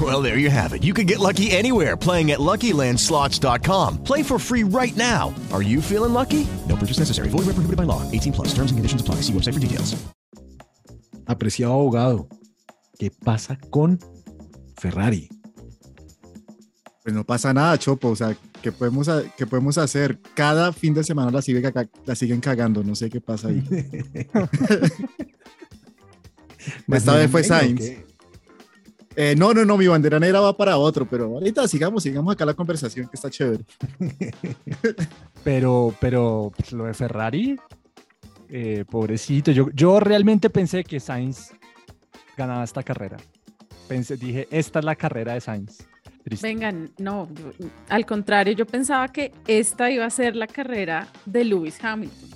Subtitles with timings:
[0.00, 0.82] Well, there you have it.
[0.82, 4.02] You can get lucky anywhere playing at LuckyLandSlots.com.
[4.02, 5.32] Play for free right now.
[5.52, 6.46] Are you feeling lucky?
[6.68, 7.28] No purchase necessary.
[7.28, 8.02] Void where prohibited by law.
[8.10, 8.48] 18 plus.
[8.48, 9.16] Terms and conditions apply.
[9.22, 9.94] See website for details.
[11.26, 12.28] Apreciado abogado,
[12.98, 13.98] ¿qué pasa con
[14.76, 15.30] Ferrari?
[17.02, 18.08] Pues no pasa nada, Chopo.
[18.10, 19.08] O sea, ¿qué podemos,
[19.38, 20.18] qué podemos hacer?
[20.34, 22.82] Cada fin de semana la, sigue caga- la siguen cagando.
[22.84, 23.62] No sé qué pasa ahí.
[26.88, 27.92] Esta vez fue Venga, ¿o Sainz.
[29.16, 32.44] Eh, no, no, no, mi bandera negra va para otro, pero ahorita sigamos, sigamos acá
[32.44, 33.64] la conversación que está chévere.
[35.44, 37.58] Pero, pero pues, lo de Ferrari,
[38.48, 39.50] eh, pobrecito.
[39.52, 41.50] Yo, yo realmente pensé que Sainz
[42.36, 43.18] ganaba esta carrera.
[43.86, 45.86] Pensé, dije, esta es la carrera de Sainz.
[46.22, 46.46] Triste.
[46.46, 51.44] Vengan, no, yo- al contrario, yo pensaba que esta iba a ser la carrera de
[51.44, 52.30] Lewis Hamilton.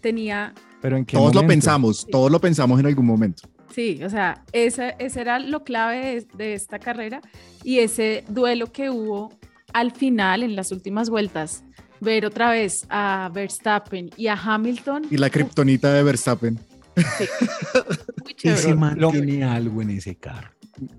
[0.00, 1.48] Tenía, Pero en qué Todos lo momento?
[1.52, 3.42] pensamos, todos lo pensamos en algún momento.
[3.70, 7.20] Sí, o sea, ese, ese era lo clave de, de esta carrera
[7.64, 9.32] y ese duelo que hubo
[9.72, 11.62] al final, en las últimas vueltas,
[12.00, 15.06] ver otra vez a Verstappen y a Hamilton.
[15.10, 16.58] Y la kriptonita de Verstappen,
[18.24, 18.60] muy chévere.
[18.60, 20.50] Ese man lo- tiene algo en ese carro.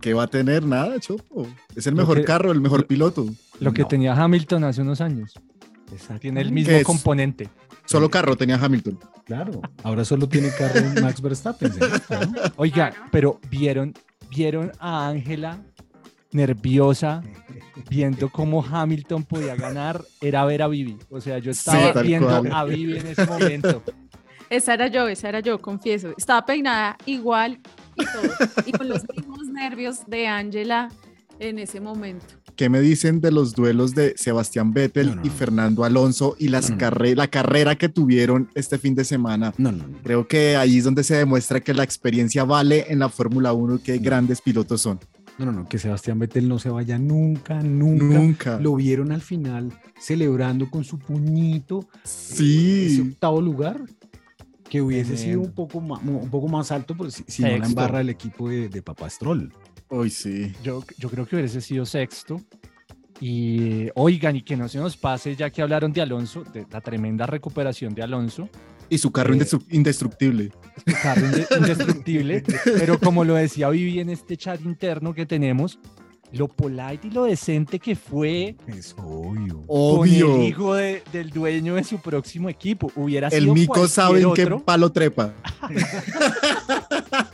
[0.02, 0.64] ¿qué va a tener?
[0.66, 1.48] Nada, Chopo.
[1.74, 3.26] Es el mejor que- carro, el mejor piloto.
[3.62, 3.88] Lo que No.
[3.88, 5.34] tenía Hamilton hace unos años.
[6.20, 7.50] Tiene el mismo componente.
[7.86, 9.00] Solo carro tenía Hamilton.
[9.26, 11.72] Claro, ahora solo tiene carro Max Verstappen.
[12.56, 13.94] Oiga, pero vieron,
[14.30, 15.60] vieron a Ángela
[16.32, 17.24] nerviosa
[17.90, 20.98] viendo cómo Hamilton podía ganar, era ver a Vivi.
[21.10, 22.52] O sea, yo estaba viendo cual.
[22.52, 23.84] a Vivi en ese momento.
[24.50, 26.14] Esa era yo, esa era yo, confieso.
[26.18, 27.60] Estaba peinada igual
[27.96, 28.34] y todo.
[28.66, 30.90] Y con los mismos nervios de Angela
[31.40, 32.26] en ese momento.
[32.56, 35.30] ¿Qué me dicen de los duelos de Sebastián Vettel No, no, y.
[35.30, 36.80] Fernando Alonso y las No, no.
[36.80, 39.54] carre- la carrera que tuvieron este fin de semana?
[39.58, 39.98] No, no, no.
[40.04, 43.76] Creo que ahí es donde se demuestra que la experiencia vale en la Fórmula 1
[43.76, 44.04] y qué No.
[44.04, 45.00] grandes pilotos son.
[45.38, 48.04] No, no, no, que Sebastián Vettel no se vaya nunca, nunca.
[48.04, 48.60] Nunca.
[48.60, 53.10] Lo vieron al final celebrando con su puñito ese Sí.
[53.14, 53.80] octavo lugar,
[54.70, 57.66] que hubiese sido un poco más, un poco más alto, pero si, si no la
[57.66, 59.52] embarra el equipo de, de Papá Stroll.
[59.90, 60.54] Hoy sí.
[60.64, 62.42] Yo, yo creo que hubiese sido sexto.
[63.22, 66.80] Y oigan, y que no se nos pase, ya que hablaron de Alonso, de la
[66.80, 68.48] tremenda recuperación de Alonso,
[68.92, 70.52] Y su carro Eh, indestru- indestructible.
[70.88, 72.44] su carro inde- indestructible,
[72.78, 75.80] pero como lo decía Vivi en este chat interno que tenemos,
[76.32, 79.64] lo polite y lo decente que fue Es obvio.
[79.66, 80.44] con el Obvio.
[80.44, 82.92] hijo de- del dueño de su próximo equipo.
[82.96, 85.34] Hubiera El sido mico sabe en qué palo trepa.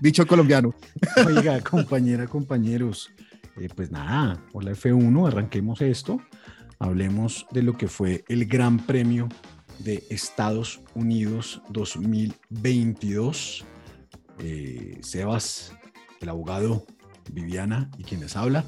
[0.00, 0.74] Dicho colombiano.
[1.26, 3.10] Oiga, compañera, compañeros,
[3.56, 6.20] eh, pues nada, hola F1, arranquemos esto.
[6.78, 9.28] Hablemos de lo que fue el Gran Premio
[9.80, 13.64] de Estados Unidos 2022.
[14.40, 15.72] Eh, Sebas,
[16.20, 16.84] el abogado,
[17.32, 18.64] Viviana y quienes habla.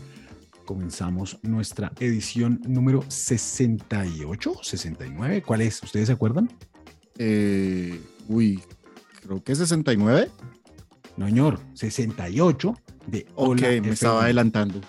[0.64, 5.42] Comenzamos nuestra edición número 68, 69.
[5.42, 5.82] ¿Cuál es?
[5.82, 6.48] ¿Ustedes se acuerdan?
[7.18, 8.62] Eh, uy,
[9.22, 10.30] creo que 69.
[11.16, 12.74] No, señor, 68
[13.06, 13.92] de Ok, Hola me F1.
[13.92, 14.80] estaba adelantando.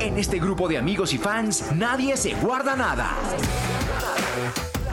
[0.00, 3.16] En este grupo de amigos y fans, nadie se guarda nada.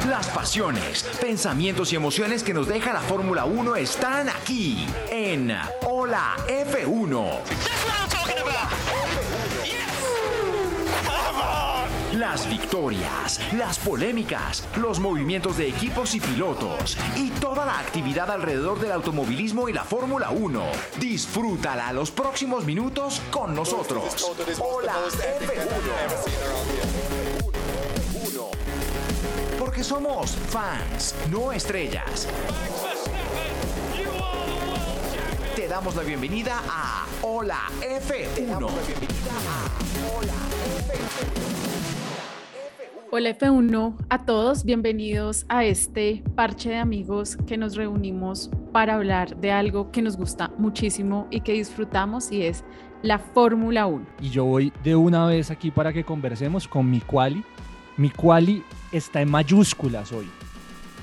[0.10, 5.52] Las pasiones, pensamientos y emociones que nos deja la Fórmula 1 están aquí en
[5.82, 7.40] Hola F1.
[12.14, 18.79] Las victorias, las polémicas, los movimientos de equipos y pilotos y toda la actividad alrededor
[18.79, 20.64] del automovilismo y la Fórmula 1.
[21.00, 24.32] Disfrútala los próximos minutos con nosotros.
[24.59, 24.94] Hola
[25.41, 26.95] F1.
[29.76, 32.30] Porque somos fans, no estrellas.
[35.54, 38.70] Te damos la bienvenida a Hola F1.
[43.12, 49.36] Hola F1 a todos, bienvenidos a este parche de amigos que nos reunimos para hablar
[49.36, 52.64] de algo que nos gusta muchísimo y que disfrutamos y es
[53.02, 54.06] la Fórmula 1.
[54.22, 57.44] Y yo voy de una vez aquí para que conversemos con mi quali.
[57.97, 60.28] Mi quali está en mayúsculas hoy.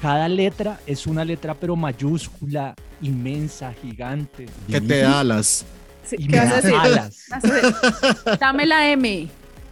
[0.00, 4.46] cada letra es una letra pero mayúscula, inmensa, gigante.
[4.68, 5.64] Que te da alas.
[6.04, 6.74] Sí, Y ¿Qué me vas a decir?
[6.74, 7.24] alas.
[8.40, 9.28] Dame la M.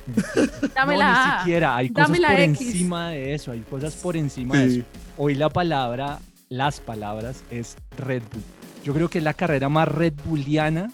[0.75, 1.39] Dame no, la ni A.
[1.41, 2.61] siquiera, hay Dame cosas por X.
[2.61, 4.83] encima de eso, hay cosas por encima de eso.
[5.17, 8.43] Hoy la palabra, las palabras es Red Bull.
[8.85, 10.91] Yo creo que es la carrera más Red Bulliana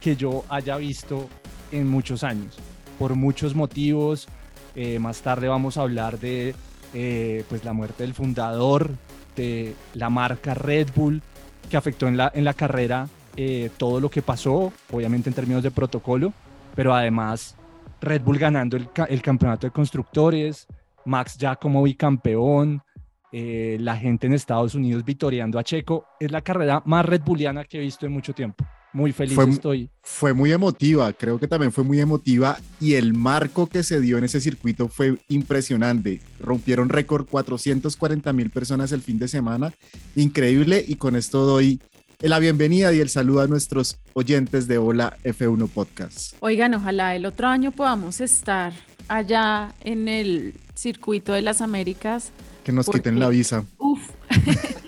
[0.00, 1.28] que yo haya visto
[1.70, 2.56] en muchos años,
[2.98, 4.26] por muchos motivos.
[4.74, 6.54] Eh, más tarde vamos a hablar de
[6.94, 8.90] eh, pues la muerte del fundador
[9.36, 11.22] de la marca Red Bull,
[11.68, 15.62] que afectó en la, en la carrera eh, todo lo que pasó, obviamente en términos
[15.62, 16.32] de protocolo,
[16.74, 17.56] pero además
[18.00, 20.66] Red Bull ganando el, el campeonato de constructores,
[21.04, 22.82] Max ya como bicampeón,
[23.30, 26.06] la gente en Estados Unidos vitoreando a Checo.
[26.18, 28.64] Es la carrera más Red Bulliana que he visto en mucho tiempo.
[28.92, 29.90] Muy feliz Fue estoy.
[30.02, 34.18] Fue muy emotiva, creo que también fue muy emotiva y el marco que se dio
[34.18, 36.20] en ese circuito fue impresionante.
[36.40, 39.72] Rompieron récord 440 mil personas el fin de semana,
[40.16, 41.80] increíble y con esto doy
[42.20, 46.34] la bienvenida y el saludo a nuestros oyentes de Hola F1 Podcast.
[46.40, 48.72] Oigan, ojalá el otro año podamos estar
[49.06, 52.32] allá en el circuito de las Américas.
[52.64, 53.64] Que nos Porque- quiten la visa.
[53.78, 54.00] Uf.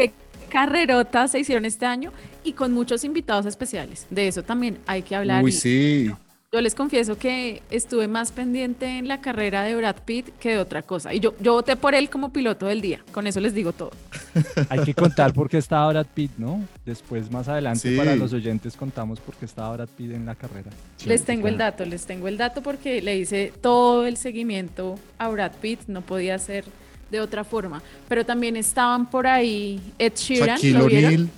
[0.50, 2.12] carrerotas se hicieron este año
[2.44, 4.06] y con muchos invitados especiales.
[4.10, 5.42] De eso también hay que hablar.
[5.42, 6.10] Uy, y sí.
[6.52, 10.58] Yo les confieso que estuve más pendiente en la carrera de Brad Pitt que de
[10.58, 11.14] otra cosa.
[11.14, 12.98] Y yo, yo voté por él como piloto del día.
[13.12, 13.92] Con eso les digo todo.
[14.68, 16.60] Hay que contar por qué estaba Brad Pitt, ¿no?
[16.84, 17.96] Después, más adelante, Sí.
[17.96, 20.70] para los oyentes, contamos por qué estaba Brad Pitt en la carrera.
[21.06, 25.28] les tengo el dato, les tengo el dato porque le hice todo el seguimiento a
[25.28, 25.82] Brad Pitt.
[25.86, 26.64] No podía ser
[27.10, 27.82] de otra forma.
[28.08, 30.56] Pero también estaban por ahí Ed Sheeran.
[30.58, 30.76] Shaquille.
[30.80, 31.28] O'Neal,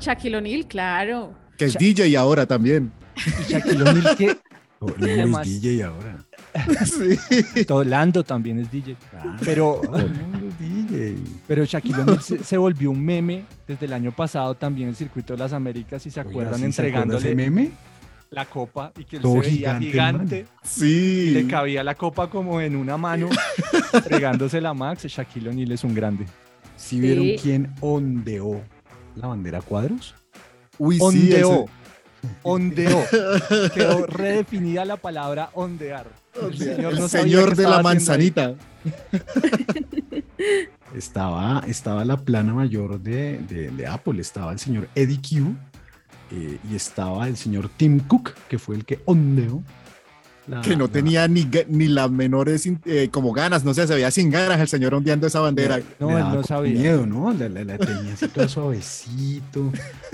[0.00, 1.32] Shaquille O'Neal, claro.
[1.56, 2.90] que es DJ ahora también.
[3.16, 4.38] Y Shaquille O'Neal, que
[4.80, 6.18] Oh, no, es DJ ahora.
[6.86, 7.64] Sí.
[7.64, 8.96] todo Lando también es DJ.
[9.44, 11.16] Pero, Todo el mundo es DJ.
[11.46, 14.96] pero Shaquille O'Neal se, se volvió un meme desde el año pasado también en el
[14.96, 17.70] circuito de las Américas, si se Oiga, acuerdan, ¿sí se acuerda ese entregándole meme?
[18.30, 21.30] La copa y que él Todo se veía gigante Sí.
[21.30, 23.28] le cabía la copa como en una mano,
[23.92, 25.04] entregándosela a Max.
[25.06, 26.26] Shaquille O'Neal es un grande.
[26.76, 27.36] ¿Sí vieron Sí.
[27.42, 28.60] quién ondeó
[29.16, 30.14] la bandera cuadros?
[30.78, 31.02] Uy, sí.
[31.02, 31.64] Ondeó.
[31.64, 31.68] ese-
[32.42, 33.04] Ondeó.
[33.74, 36.06] Quedó redefinida la palabra ondear.
[36.42, 38.54] El señor, El no sabía señor qué de la manzanita.
[40.94, 45.54] Estaba, estaba la plana mayor de, de- de Apple, estaba el señor Eddie Q
[46.30, 49.62] eh, y estaba el señor Tim Cook, que fue el que ondeó.
[50.46, 53.94] la- que no la- tenía ni, ni las menores eh, como ganas, no sé, se
[53.94, 55.78] veía sin ganas el señor ondeando esa bandera.
[56.00, 56.72] No, le él no sabía.
[56.80, 57.32] miedo, ¿no?
[57.34, 59.70] La, la- la tenía así todo suavecito.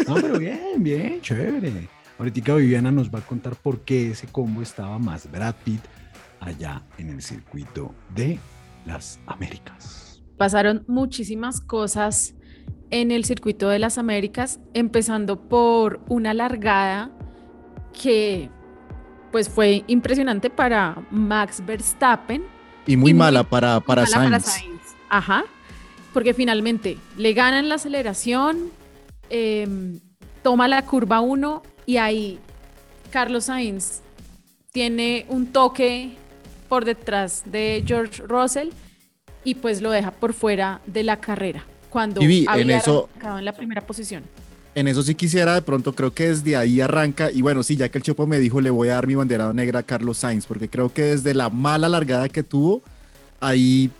[0.09, 1.89] No, pero bien, bien, chévere.
[2.19, 5.81] Ahorita Viviana nos va a contar por qué ese combo estaba más Brad Pitt
[6.41, 8.39] allá en el circuito de
[8.87, 10.21] las Américas.
[10.37, 12.35] Pasaron muchísimas cosas
[12.95, 17.11] en el circuito de las Américas, empezando por una largada
[17.93, 18.49] que
[19.33, 22.45] pues fue impresionante para Max Verstappen.
[22.87, 24.45] Y muy Y muy mala para, para mala para Sainz.
[24.45, 24.81] Sainz.
[25.09, 25.45] Ajá,
[26.13, 28.71] porque finalmente le ganan la aceleración,
[29.29, 29.99] em,
[30.45, 32.39] toma la curva 1 y ahí
[33.11, 34.03] Carlos Sainz
[34.71, 36.17] tiene un toque
[36.69, 38.69] por detrás de George Russell
[39.43, 41.65] y pues lo deja por fuera de la carrera
[41.95, 44.25] cuando vi, en había eso- arrancado en la primera posición.
[44.75, 47.31] En eso sí quisiera, de pronto creo que desde ahí arranca.
[47.31, 49.53] Y bueno, sí, ya que el Chopo me dijo, le voy a dar mi bandera
[49.53, 52.83] negra a Carlos Sainz, porque creo que desde la mala largada que tuvo,
[53.39, 53.93] ahí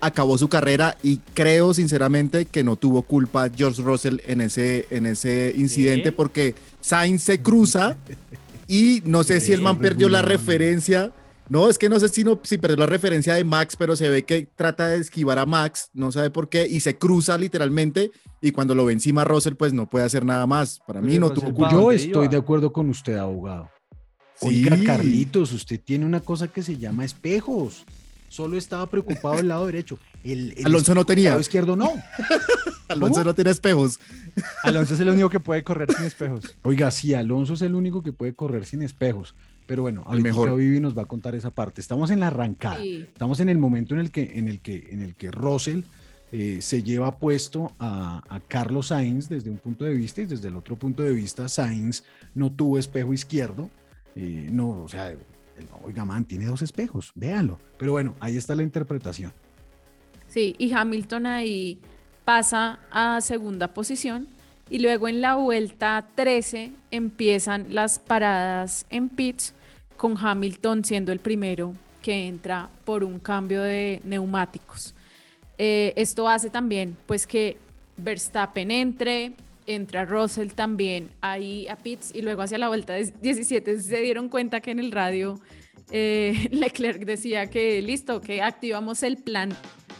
[0.00, 5.04] acabó su carrera y creo sinceramente que no tuvo culpa George Russell en ese, en
[5.04, 7.96] ese incidente, porque Sainz se cruza
[8.66, 11.12] y no sé si el man perdió la referencia.
[11.48, 14.08] No, es que no sé si, no, si perdió la referencia de Max, pero se
[14.08, 18.10] ve que trata de esquivar a Max, no sabe por qué, y se cruza literalmente,
[18.40, 20.80] y cuando lo ve encima Russell, pues no puede hacer nada más.
[20.86, 21.70] Para mí Oye, no tuvo culpa.
[21.70, 23.68] Yo estoy de acuerdo con usted, abogado.
[24.36, 24.66] Sí.
[24.66, 27.84] Oiga, Carlitos, usted tiene una cosa que se llama espejos.
[28.28, 29.98] Solo estaba preocupado del lado derecho.
[30.24, 31.30] El, el Alonso no tenía.
[31.30, 31.92] lado izquierdo no.
[32.88, 33.24] Alonso ¿Cómo?
[33.24, 34.00] no tiene espejos.
[34.62, 36.56] Alonso es el único que puede correr sin espejos.
[36.62, 39.34] Oiga, sí, Alonso es el único que puede correr sin espejos.
[39.66, 40.56] Pero bueno, ahorita mejor.
[40.56, 41.80] Vivi nos va a contar esa parte.
[41.80, 42.78] Estamos en la arrancada.
[42.80, 43.06] Sí.
[43.12, 45.82] Estamos en el momento en el que, en el que, en el que Russell
[46.32, 50.48] eh, se lleva puesto a, a Carlos Sainz desde un punto de vista y desde
[50.48, 52.04] el otro punto de vista Sainz
[52.34, 53.70] no tuvo espejo izquierdo.
[54.16, 55.18] eh, no, o sea, el-
[55.84, 57.58] oiga, man, tiene dos espejos, véanlo.
[57.78, 59.32] Pero bueno, ahí está la interpretación.
[60.26, 61.78] Sí, y Hamilton ahí
[62.24, 64.26] pasa a segunda posición
[64.72, 69.52] y luego en la vuelta 13 empiezan las paradas en pits
[69.98, 74.94] con Hamilton siendo el primero que entra por un cambio de neumáticos.
[75.58, 77.58] Eh, esto hace también pues que
[77.98, 79.34] Verstappen entre,
[79.66, 84.30] entra Russell también ahí a pits y luego hacia la vuelta de 17 se dieron
[84.30, 85.38] cuenta que en el radio
[85.90, 89.50] eh, Leclerc decía que listo, que activamos el plan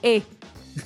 [0.02, 0.22] E.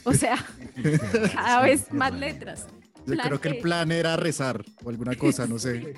[0.02, 0.44] O sea,
[1.32, 2.66] cada vez más letras.
[3.06, 5.94] Yo Plan creo que el plan era rezar o alguna cosa, no sé.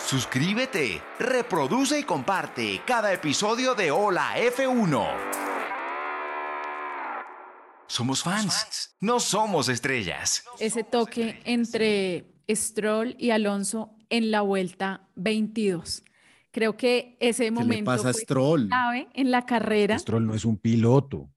[0.05, 5.07] Suscríbete, reproduce y comparte cada episodio de Hola F1.
[7.99, 10.45] Somos fans, no somos estrellas.
[10.61, 16.03] ese toque entre Stroll y Alonso en la vuelta 22.
[16.49, 18.69] Creo que ese ¿Qué momento le pasa a Stroll?
[18.69, 19.99] clave en la carrera.
[19.99, 21.29] Stroll no es un piloto.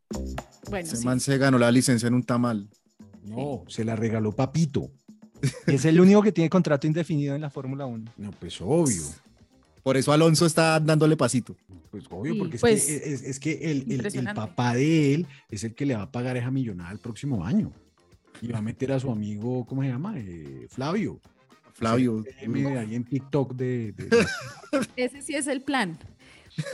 [0.71, 1.05] Bueno, Ese sí.
[1.05, 2.71] man se ganó la licencia en un tamal.
[3.25, 4.93] No, se la regaló Papito.
[5.67, 8.13] Es el único que tiene contrato indefinido en la Fórmula 1.
[8.19, 9.03] No, pues obvio.
[9.83, 11.57] Por eso Alonso está dándole pasito.
[11.91, 15.27] Pues obvio, Sí, porque pues, es, que, es, es que el, el- papá de él
[15.51, 17.73] es el que le va a pagar esa millonada el próximo año.
[18.41, 20.15] Y va a meter a su amigo, ¿cómo se llama?
[20.17, 21.21] Eh, Flavio.
[21.75, 22.23] Flavio.
[22.23, 24.27] De ahí en TikTok de, de- de-
[24.97, 25.99] Ese sí es el plan.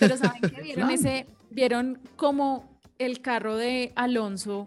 [0.00, 0.60] Pero ¿saben qué?
[0.62, 4.66] ¿Vieron, ese, ¿Vieron cómo el carro de Alonso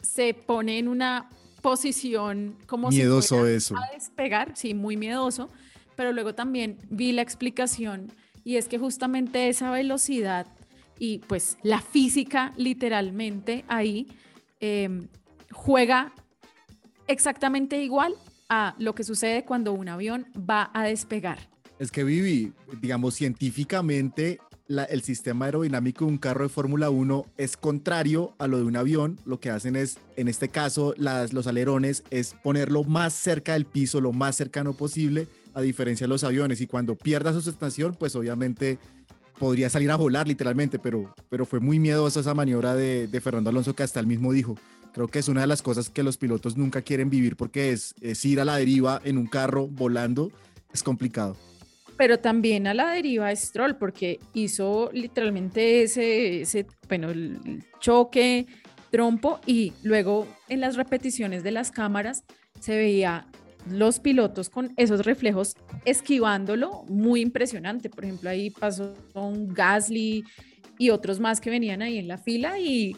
[0.00, 1.28] se pone en una
[1.62, 3.74] posición como si Miedoso fuera eso.
[3.76, 4.52] a despegar?
[4.56, 5.50] Sí, muy miedoso.
[5.96, 8.12] Pero luego también vi la explicación
[8.44, 10.46] y es que justamente esa velocidad
[10.98, 14.06] y pues la física literalmente ahí
[14.60, 14.88] eh,
[15.50, 16.12] juega
[17.06, 18.14] exactamente igual
[18.48, 21.38] a lo que sucede cuando un avión va a despegar.
[21.78, 27.56] Es que Vivi, digamos, científicamente el sistema aerodinámico de un carro de Fórmula 1 es
[27.56, 29.18] contrario a lo de un avión.
[29.24, 33.66] Lo que hacen es, en este caso, las, los alerones, es ponerlo más cerca del
[33.66, 36.60] piso, lo más cercano posible, a diferencia de los aviones.
[36.60, 38.78] Y cuando pierda su sustentación, pues obviamente
[39.38, 43.50] podría salir a volar literalmente, pero, pero fue muy miedosa esa maniobra de, de Fernando
[43.50, 44.56] Alonso que hasta él mismo dijo.
[44.94, 47.94] Creo que es una de las cosas que los pilotos nunca quieren vivir porque es,
[48.00, 50.30] es ir a la deriva en un carro volando.
[50.72, 51.36] Es complicado.
[51.96, 58.46] Pero también a la deriva Stroll, porque hizo literalmente ese, ese bueno, el choque,
[58.90, 62.24] trompo, y luego en las repeticiones de las cámaras
[62.60, 63.26] se veía
[63.70, 67.88] los pilotos con esos reflejos esquivándolo, muy impresionante.
[67.88, 70.24] Por ejemplo, ahí pasó un Gasly
[70.78, 72.96] y otros más que venían ahí en la fila y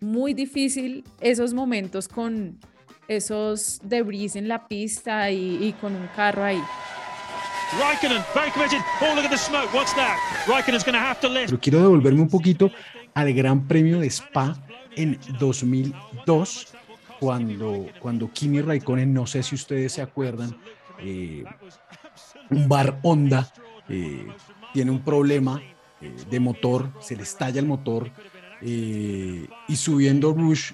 [0.00, 2.58] muy difícil esos momentos con
[3.08, 6.60] esos debris en la pista y con un carro ahí.
[7.78, 8.22] Raikkonen.
[11.46, 12.70] Pero quiero devolverme un poquito
[13.14, 14.56] al Gran Premio de Spa
[14.96, 16.74] en 2002,
[17.18, 20.56] cuando, cuando Kimi Raikkonen, no sé si ustedes se acuerdan,
[20.98, 21.44] eh,
[22.50, 23.52] un bar Honda
[23.88, 24.26] eh,
[24.72, 25.60] tiene un problema
[26.00, 28.10] eh, de motor, se le estalla el motor
[28.60, 30.72] eh, y subiendo Rush,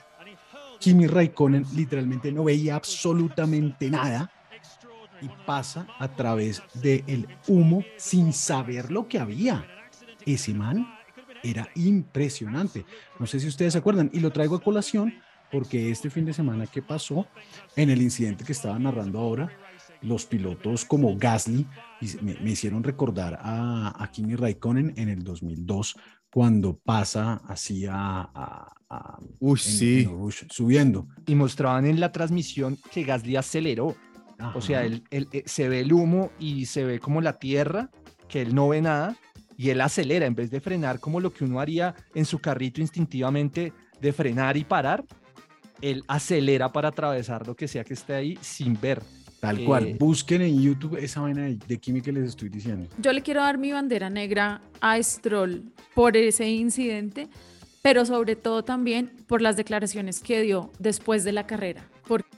[0.78, 4.30] Kimi Raikkonen literalmente no veía absolutamente nada
[5.20, 9.66] y pasa a través del humo sin saber lo que había.
[10.26, 10.86] Ese man
[11.42, 12.84] era impresionante.
[13.18, 15.14] No sé si ustedes se acuerdan y lo traigo a colación
[15.50, 17.26] porque este fin de semana que pasó
[17.76, 19.50] en el incidente que estaba narrando ahora,
[20.02, 21.66] los pilotos como Gasly
[22.22, 25.96] me, me hicieron recordar a, a Kimi Raikkonen en el 2002
[26.30, 30.00] cuando pasa así a, a- a- Uy, en- sí.
[30.02, 31.08] en Rush subiendo.
[31.26, 33.96] Y mostraban en la transmisión que Gasly aceleró.
[34.54, 34.86] O sea, Ajá.
[34.86, 37.90] él, él- eh, se ve el humo y se ve como la tierra,
[38.28, 39.16] que él no ve nada,
[39.56, 42.80] y él acelera en vez de frenar como lo que uno haría en su carrito
[42.80, 45.04] instintivamente de frenar y parar.
[45.80, 49.00] Él acelera para atravesar lo que sea que esté ahí sin ver.
[49.40, 49.96] Tal Eh, cual.
[49.98, 52.88] Busquen en YouTube esa vaina de, de Kimi que les estoy diciendo.
[52.98, 55.62] Yo le quiero dar mi bandera negra a Stroll
[55.94, 57.28] por ese incidente,
[57.82, 62.28] pero sobre todo también por las declaraciones que dio después de la carrera, porque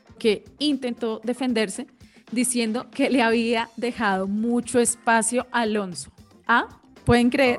[0.59, 1.87] intentó defenderse
[2.33, 6.11] diciendo que le había dejado mucho espacio a Alonso.
[6.47, 6.67] ¿Ah?
[7.05, 7.59] ¿Pueden creer?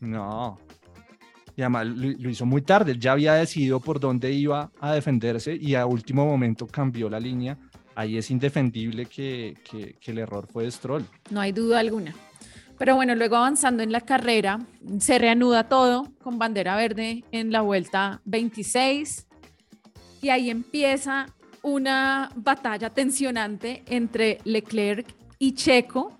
[0.00, 0.58] No.
[1.56, 2.92] Y además lo, lo hizo muy tarde.
[2.92, 7.20] Él ya había decidido por dónde iba a defenderse y a último momento cambió la
[7.20, 7.56] línea.
[7.94, 11.04] Ahí es indefendible que, que- que el error fue de Stroll.
[11.30, 12.12] No hay duda alguna.
[12.76, 14.58] Pero bueno, luego avanzando en la carrera,
[14.98, 19.28] se reanuda todo con bandera verde en la vuelta 26
[20.22, 21.26] y ahí empieza
[21.64, 25.06] una batalla tensionante entre Leclerc
[25.38, 26.16] y Checo.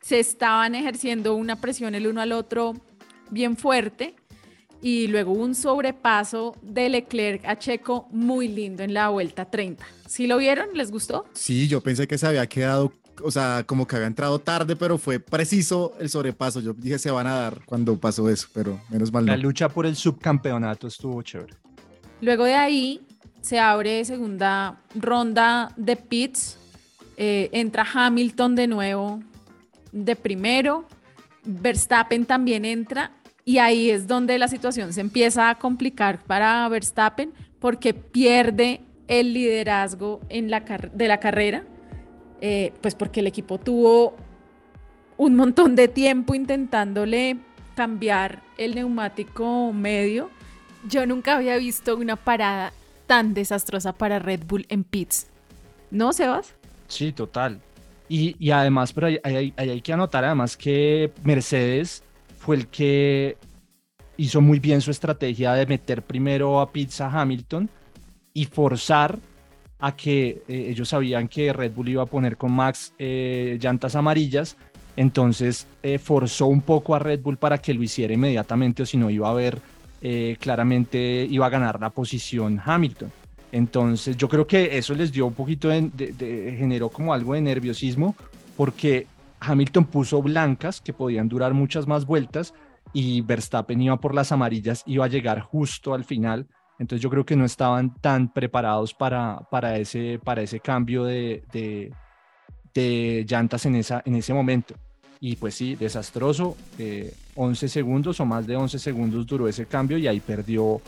[0.00, 2.74] Se estaban ejerciendo una presión el uno al otro
[3.30, 4.14] bien fuerte
[4.80, 9.84] y luego un sobrepaso de Leclerc a Checo muy lindo en la vuelta 30.
[10.06, 10.68] ¿Sí lo vieron?
[10.74, 11.26] ¿Les gustó?
[11.32, 12.92] Sí, yo pensé que se había quedado,
[13.22, 16.60] o sea, como que había entrado tarde, pero fue preciso el sobrepaso.
[16.60, 19.32] Yo dije se van a dar cuando pasó eso, pero menos mal no.
[19.32, 21.54] La lucha por el subcampeonato estuvo chévere.
[22.20, 23.00] Luego de ahí
[23.40, 26.58] se abre segunda ronda de pits.
[27.16, 29.20] Eh, entra Hamilton de nuevo
[29.92, 30.84] de primero.
[31.44, 33.12] Verstappen también entra
[33.44, 39.32] y ahí es donde la situación se empieza a complicar para Verstappen porque pierde el
[39.32, 40.60] liderazgo en la
[40.92, 41.64] de la carrera,
[42.42, 44.14] eh, pues porque el equipo tuvo
[45.16, 47.38] un montón de tiempo intentándole
[47.74, 50.30] cambiar el neumático medio.
[50.86, 52.72] Yo nunca había visto una parada
[53.08, 55.26] tan desastrosa para Red Bull en pits.
[55.90, 56.54] ¿No, Sebas?
[56.86, 57.58] Sí, total.
[58.08, 62.04] Y, y además, pero hay, que anotar además que Mercedes
[62.38, 63.36] fue el que
[64.16, 67.68] hizo muy bien su estrategia de meter primero a Pizza Hamilton
[68.34, 69.18] y forzar
[69.78, 73.94] a que eh, ellos sabían que Red Bull iba a poner con Max eh, llantas
[73.94, 74.56] amarillas,
[74.96, 78.96] entonces eh, forzó un poco a Red Bull para que lo hiciera inmediatamente o si
[78.96, 79.60] no iba a haber
[80.40, 83.10] claramente iba a ganar la posición Hamilton.
[83.52, 88.14] Entonces yo creo que eso les dio un poquito de, generó como algo de nerviosismo
[88.56, 89.06] porque
[89.40, 92.52] Hamilton puso blancas que podían durar muchas más vueltas
[92.92, 96.46] y Verstappen iba por las amarillas, iba a llegar justo al final.
[96.78, 99.46] Entonces yo creo que no estaban tan preparados para,
[99.78, 100.20] ese,
[100.62, 101.92] cambio de, de,
[102.74, 104.74] de llantas en, ese momento.
[105.20, 106.56] Y pues sí, desastroso.
[107.38, 110.80] 11 eh, segundos o más de 11 segundos duró ese cambio y ahí perdió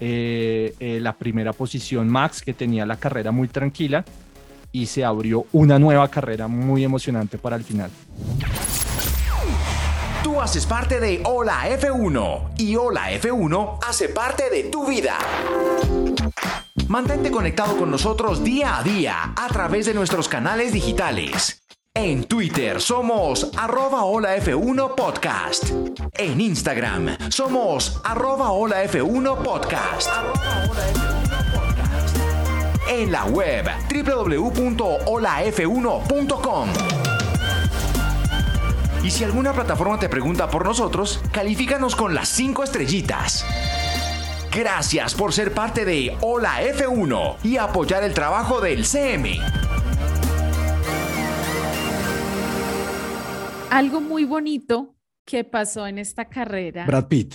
[0.00, 4.04] eh, eh, la primera posición Max, que tenía la carrera muy tranquila.
[4.72, 7.90] Y se abrió una nueva carrera muy emocionante para el final.
[10.22, 15.16] Tú haces parte de Hola F1 y Hola F1 hace parte de tu vida.
[16.88, 21.65] Mantente conectado con nosotros día a día a través de nuestros canales digitales.
[21.98, 25.70] En Twitter somos arroba hola F1 podcast.
[26.18, 30.10] En Instagram somos arroba hola F1 podcast.
[32.86, 36.68] En la web www.holaf1.com.
[39.02, 43.46] Y si alguna plataforma te pregunta por nosotros, califícanos con las 5 estrellitas.
[44.52, 49.40] Gracias por ser parte de Hola F1 y apoyar el trabajo del CM.
[53.70, 56.86] Algo muy bonito que pasó en esta carrera.
[56.86, 57.34] Brad Pitt.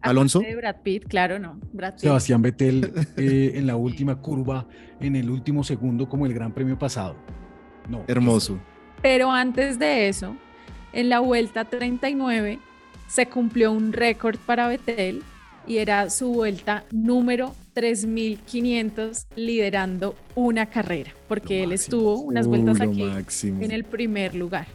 [0.00, 0.40] Alonso.
[0.40, 1.58] Brad Pitt, claro, no.
[1.72, 2.02] Brad Pitt.
[2.02, 4.66] Sebastián Vettel eh, en la última curva,
[5.00, 7.16] en el último segundo, como el Gran Premio pasado.
[7.88, 8.04] No.
[8.06, 8.60] Hermoso.
[9.02, 10.36] Pero antes de eso,
[10.92, 12.58] en la vuelta 39
[13.06, 15.22] se cumplió un récord para Vettel
[15.66, 23.04] y era su vuelta número 3500 liderando una carrera, porque él estuvo unas vueltas aquí
[23.42, 24.66] en el primer lugar.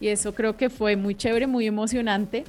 [0.00, 2.44] Y eso creo que fue muy chévere, muy emocionante.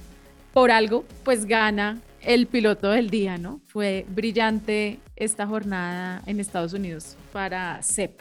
[0.54, 3.60] Por algo, pues gana el piloto del día, ¿no?
[3.68, 8.20] Fue brillante esta jornada en Estados Unidos para CEP.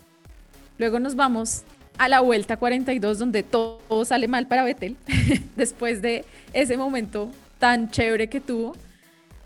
[0.78, 1.64] Luego nos vamos
[1.98, 4.96] a la vuelta 42, donde todo, sale mal para Vettel,
[5.56, 8.76] después de ese momento tan chévere que tuvo.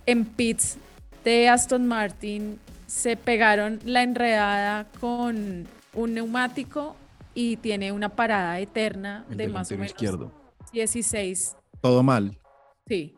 [0.05, 0.77] En pits
[1.25, 6.97] de Aston Martin se pegaron la enredada con un neumático
[7.35, 10.33] y tiene una parada eterna de más o menos izquierdo.
[10.73, 11.57] 16.
[11.81, 12.38] Todo mal.
[12.87, 13.14] Sí,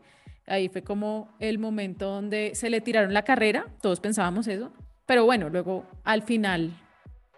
[0.47, 4.71] ahí fue como el momento donde se le tiraron la carrera, todos pensábamos eso,
[5.05, 6.71] pero bueno, luego al final,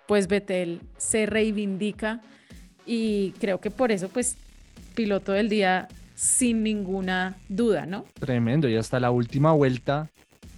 [0.08, 2.22] pues Betel se reivindica
[2.86, 4.38] y creo que por eso, pues,
[4.96, 8.06] piloto del día sin ninguna duda, ¿no?
[8.20, 10.10] Tremendo, y hasta la última vuelta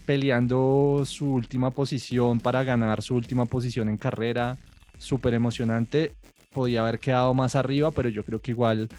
[0.06, 4.58] peleando su última posición para ganar su última posición en carrera
[5.00, 6.14] súper emocionante.
[6.54, 8.90] Podía haber quedado más arriba, pero yo creo que igual,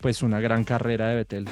[0.00, 1.48] pues una gran carrera de Vettel.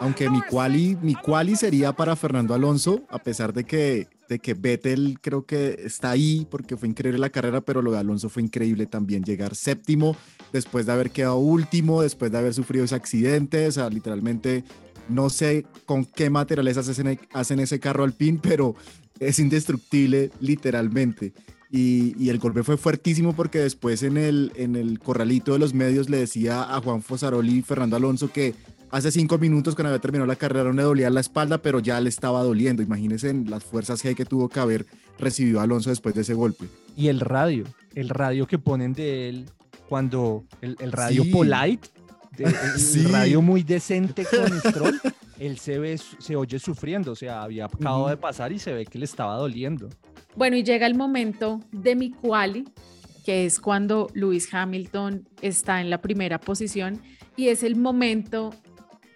[0.00, 4.54] Aunque mi quali, mi quali sería para Fernando Alonso, a pesar de que, de que
[4.54, 8.42] Vettel creo que está ahí porque fue increíble la carrera, pero lo de Alonso fue
[8.42, 9.24] increíble también.
[9.24, 10.16] Llegar séptimo
[10.52, 14.64] después de haber quedado último, después de haber sufrido ese accidente, o sea, literalmente
[15.08, 18.74] no sé con qué materiales hacen, hacen ese carro al pin, pero
[19.20, 21.32] es indestructible literalmente.
[21.70, 25.74] Y, y el golpe fue fuertísimo porque después en el, en el corralito de los
[25.74, 28.54] medios le decía a Juan Fosaroli y Fernando Alonso que
[28.90, 32.00] hace cinco minutos cuando había terminado la carrera no le dolía la espalda, pero ya
[32.00, 32.82] le estaba doliendo.
[32.82, 34.86] Imagínense en las fuerzas que, hay que tuvo que haber
[35.18, 36.66] recibido Alonso después de ese golpe.
[36.96, 37.64] Y el radio,
[37.94, 39.46] el radio que ponen de él
[39.88, 41.30] cuando el, el radio Sí.
[41.30, 41.88] polite,
[42.36, 43.02] de- el, el Sí.
[43.06, 45.00] radio muy decente con Stroll,
[45.38, 48.86] él se ve, se oye sufriendo, o sea, había acabado de pasar y se ve
[48.86, 49.88] que le estaba doliendo.
[50.34, 52.64] Bueno, y llega el momento de mi quali,
[53.24, 57.00] que es cuando Lewis Hamilton está en la primera posición
[57.36, 58.50] y es el momento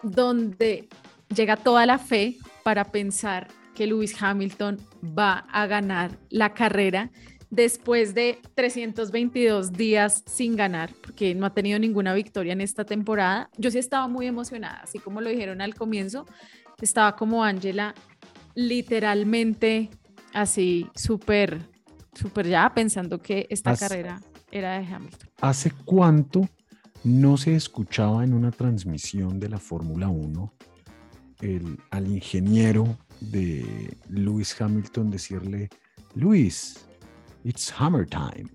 [0.03, 0.89] donde
[1.35, 4.79] llega toda la fe para pensar que Lewis Hamilton
[5.17, 7.11] va a ganar la carrera
[7.51, 13.51] después de 322 días sin ganar, porque no ha tenido ninguna victoria en esta temporada.
[13.59, 16.27] Yo sí estaba muy emocionada, así como lo dijeron al comienzo,
[16.81, 17.95] estaba como Angela
[18.55, 19.91] literalmente
[20.33, 21.61] así súper,
[22.15, 25.31] súper ya pensando que esta carrera era de Hamilton.
[25.41, 26.49] ¿Hace cuánto
[27.05, 30.53] no se escuchaba en una transmisión de la Fórmula 1
[31.41, 35.69] el, al ingeniero de Lewis Hamilton decirle,
[36.15, 36.87] Luis,
[37.45, 38.51] it's hammer time?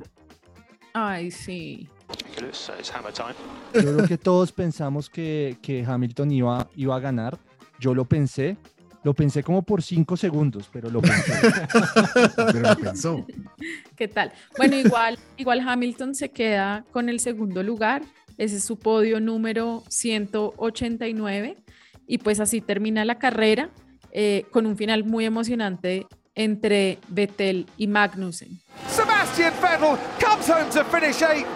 [0.93, 1.89] Ay, sí.
[2.37, 3.35] It's hammer time.
[3.73, 7.37] Yo creo que todos pensamos que, que Hamilton iba, iba a ganar.
[7.79, 8.57] Yo lo pensé,
[9.03, 11.33] lo pensé como por cinco segundos, pero lo pensé.
[12.35, 13.25] Pero lo pensó.
[13.95, 14.31] ¿Qué tal?
[14.57, 18.03] Bueno, igual, igual Hamilton se queda con el segundo lugar.
[18.37, 21.57] Ese es su podio número 189.
[22.07, 23.69] Y pues así termina la carrera
[24.11, 28.59] eh, con un final muy emocionante entre Vettel y Magnussen.
[28.87, 31.47] Sebastian Vettel comes home to finish eighth.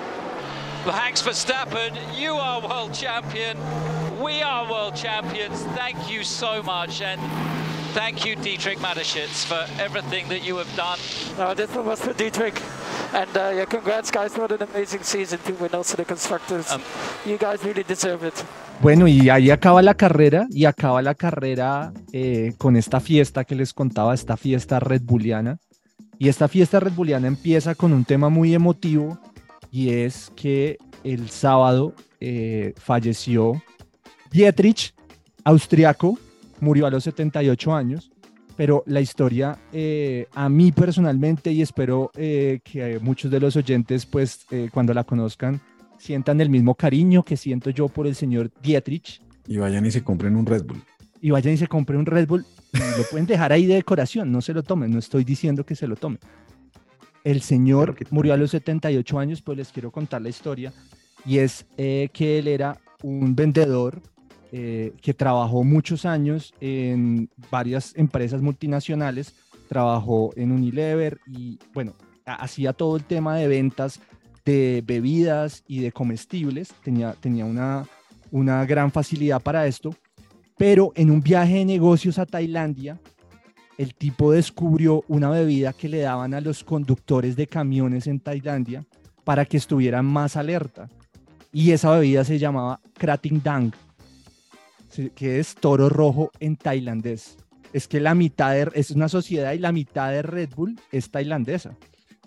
[0.86, 3.58] Max Verstappen, you are world champion.
[4.22, 5.64] We are world champions.
[5.76, 7.02] Thank you so much.
[7.02, 7.20] And
[7.94, 11.00] thank you, Dietrich Mateschitz, for everything that you have done.
[11.38, 12.56] No, this one was for Dietrich.
[13.14, 14.38] And uh, yeah, congrats, guys.
[14.38, 16.76] What an amazing season to win also the constructors.
[17.26, 18.34] you guys really deserve it.
[18.82, 23.56] Bueno, y ahí acaba la carrera y acaba la carrera eh, con esta fiesta que
[23.56, 25.58] les contaba, esta fiesta Red Bulliana.
[26.18, 29.20] Y esta fiesta Red Bulliana empieza con un tema muy emotivo
[29.72, 33.62] y es que el sábado eh, falleció
[34.32, 34.94] Dietrich,
[35.44, 36.18] austriaco,
[36.62, 38.12] murió a los 78 años,
[38.56, 44.06] pero la historia eh, a mí personalmente y espero eh, que muchos de los oyentes
[44.06, 45.62] pues eh, cuando la conozcan
[45.98, 50.04] sientan el mismo cariño que siento yo por el señor Dietrich Y vayan y se
[50.04, 50.82] compren un Red Bull.
[51.22, 52.46] y vayan y se compren un Red Bull
[52.98, 55.88] lo pueden dejar ahí de decoración, no se lo tomen, no estoy diciendo que se
[55.88, 56.20] lo tomen.
[57.24, 60.74] El señor murió a los 78 años, pues les quiero contar la historia
[61.26, 64.02] y es eh, que él era un vendedor
[64.52, 69.34] eh, que trabajó muchos años en varias empresas multinacionales,
[69.68, 71.94] trabajó en Unilever y bueno,
[72.26, 74.00] ha- hacía todo el tema de ventas
[74.46, 77.86] de bebidas y de comestibles, tenía, tenía una,
[78.32, 79.94] una gran facilidad para esto,
[80.58, 83.00] pero en un viaje de negocios a Tailandia,
[83.78, 88.84] el tipo descubrió una bebida que le daban a los conductores de camiones en Tailandia
[89.24, 90.90] para que estuvieran más alerta.
[91.54, 93.72] Y esa bebida se llamaba Krating Dang,
[95.16, 97.38] que es toro rojo en tailandés.
[97.74, 101.76] Es que la mitad es una sociedad y la mitad de Red Bull es tailandesa.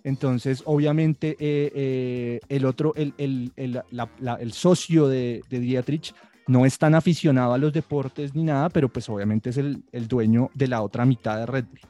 [0.05, 6.15] Entonces, obviamente, eh, eh, el otro, el, el- el- socio de, de Dietrich
[6.49, 10.51] no es tan aficionado a los deportes ni nada, pero pues obviamente es el, dueño
[10.55, 11.81] de la otra mitad de Red Bull.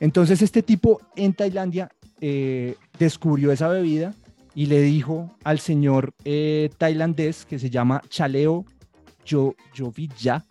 [0.00, 1.88] Entonces, este tipo en Tailandia
[2.20, 4.12] eh, descubrió esa bebida
[4.54, 6.14] y le dijo al señor
[6.78, 8.64] tailandés que se llama Chaleo
[9.24, 10.44] Yo, Jovilla,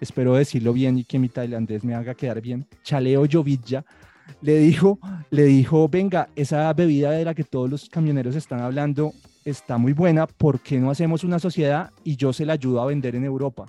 [0.00, 3.84] espero decirlo bien y que mi tailandés me haga quedar bien, Chaleo Jovilla,
[4.42, 4.98] le dijo,
[5.30, 9.12] le dijo, venga, esa bebida de la que todos los camioneros están hablando
[9.44, 12.86] está muy buena, ¿por qué no hacemos una sociedad y yo se la ayudo a
[12.86, 13.66] vender en Europa?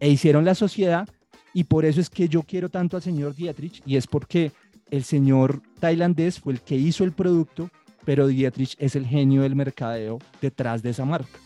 [0.00, 1.08] E hicieron la sociedad
[1.54, 4.52] y por eso es que yo quiero tanto al señor Dietrich y es porque
[4.90, 7.70] el señor tailandés fue el que hizo el producto,
[8.04, 11.38] pero Dietrich es el genio del mercadeo detrás de esa marca.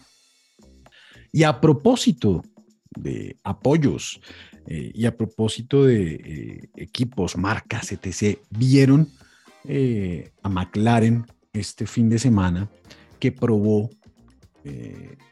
[1.33, 2.43] Y a propósito
[2.91, 4.21] de apoyos
[4.67, 9.09] eh, y a propósito de eh, equipos, marcas, etc., vieron
[9.65, 12.71] eh, a McLaren este fin de semana
[13.19, 13.91] que probó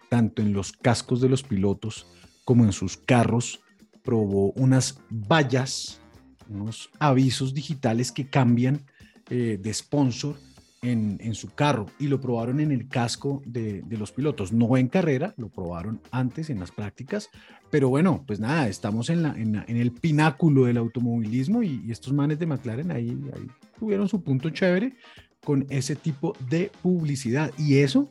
[0.08, 2.06] tanto en los cascos de los pilotos
[2.46, 3.60] como en sus carros,
[4.02, 6.00] probó unas vallas,
[6.48, 8.86] unos avisos digitales que cambian
[9.28, 10.36] de sponsor
[10.82, 14.76] en, en su carro y lo probaron en el casco de, de los pilotos, no
[14.76, 17.28] en carrera, lo probaron antes en las prácticas,
[17.70, 21.82] pero bueno, pues nada, estamos en, la, en, la- en el pináculo del automovilismo y,
[21.84, 23.46] y estos manes de McLaren ahí, ahí
[23.78, 24.94] tuvieron su punto chévere
[25.44, 27.52] con ese tipo de publicidad.
[27.56, 28.10] Y eso,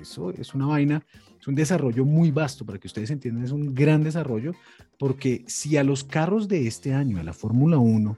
[0.00, 1.04] eso es una vaina,
[1.40, 4.52] es un desarrollo muy vasto, para que ustedes entiendan, es un gran desarrollo,
[4.98, 8.16] porque si a los carros de este año, a la Fórmula 1,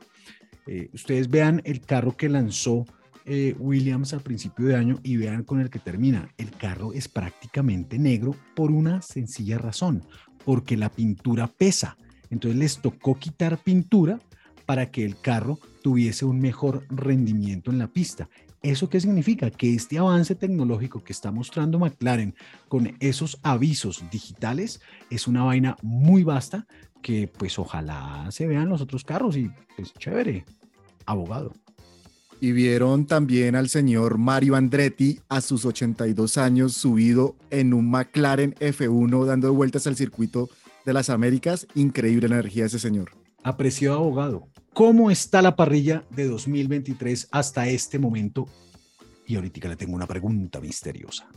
[0.67, 2.85] eh, ustedes vean el carro que lanzó
[3.29, 6.33] eh, Williams al principio de año y vean con el que termina.
[6.39, 10.03] El carro es prácticamente negro por una sencilla razón,
[10.45, 11.99] porque la pintura pesa.
[12.31, 14.19] Entonces les tocó quitar pintura
[14.65, 18.29] para que el carro tuviese un mejor rendimiento en la pista.
[18.63, 19.51] ¿Eso qué significa?
[19.51, 22.35] Que este avance tecnológico que está mostrando McLaren
[22.69, 26.67] con esos avisos digitales es una vaina muy vasta
[27.03, 30.45] que pues ojalá se vean los otros carros y pues chévere,
[31.07, 31.53] abogado.
[32.41, 38.55] Y vieron también al señor Mario Andretti a sus 82 años subido en un McLaren
[38.61, 40.49] F1 dando vueltas al circuito
[40.87, 41.67] de las Américas.
[41.75, 43.11] Increíble la energía de ese señor.
[43.43, 48.47] Apreciado abogado, ¿cómo está la parrilla de 2023 hasta este momento?
[49.27, 51.29] Y ahorita le tengo una pregunta misteriosa.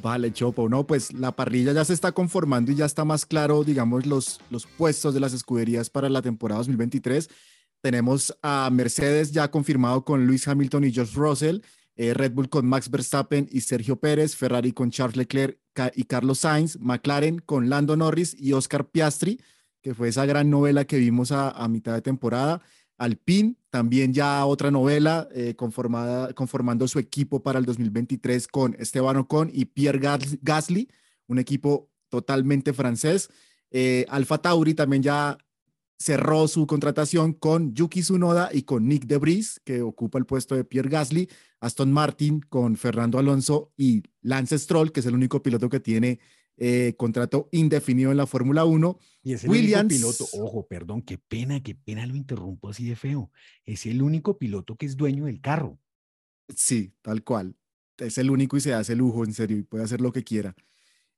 [0.00, 3.64] Vale, Chopo, no, pues la parrilla ya se está conformando y ya está más claro,
[3.64, 7.28] digamos, los, los puestos de las escuderías para la temporada 2023.
[7.82, 11.58] Tenemos a Mercedes ya confirmado con Luis Hamilton y George Russell,
[11.96, 15.58] eh, Red Bull con Max Verstappen y Sergio Pérez, Ferrari con Charles Leclerc
[15.96, 19.40] y Carlos Sainz, McLaren con Lando Norris y Oscar Piastri,
[19.82, 22.62] que fue esa gran novela que vimos a, mitad de temporada.
[22.98, 29.16] Alpine, también ya otra novela eh, conformada, conformando su equipo para el 2023 con Esteban
[29.16, 29.98] Ocon y Pierre
[30.40, 30.88] Gasly,
[31.26, 33.28] un equipo totalmente francés.
[33.72, 35.36] Eh, Alfa Tauri también ya
[35.98, 40.64] cerró su contratación con Yuki Tsunoda y con Nick DeBris, que ocupa el puesto de
[40.64, 41.28] Pierre Gasly,
[41.60, 46.18] Aston Martin con Fernando Alonso y Lance Stroll, que es el único piloto que tiene
[46.56, 48.98] eh, contrato indefinido en la Fórmula 1.
[49.22, 52.96] Y es el único piloto, ojo, perdón, qué pena, qué pena lo interrumpo así de
[52.96, 53.30] feo.
[53.64, 55.78] Es el único piloto que es dueño del carro.
[56.54, 57.56] Sí, tal cual.
[57.98, 60.54] Es el único y se hace lujo, en serio, y puede hacer lo que quiera.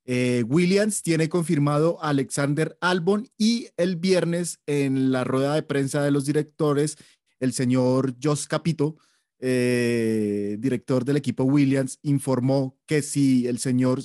[0.07, 6.03] Eh, Williams tiene confirmado a Alexander Albon y el viernes en la rueda de prensa
[6.03, 6.99] de los directores,
[7.41, 8.97] el señor Jos Capito,
[9.39, 14.03] eh, director del equipo Williams, informó que si el señor